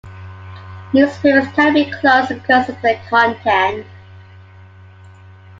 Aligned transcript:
Newspapers 0.93 1.53
cannot 1.53 1.73
be 1.75 1.91
closed 1.91 2.29
because 2.29 2.67
of 2.69 2.81
their 2.81 2.99
content. 3.07 3.85